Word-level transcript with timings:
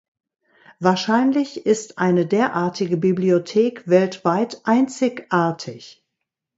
Wahrscheinlich 0.79 1.67
ist 1.67 1.99
eine 1.99 2.25
derartige 2.25 2.97
Bibliothek 2.97 3.87
weltweit 3.87 4.61
einzigartig. 4.63 6.03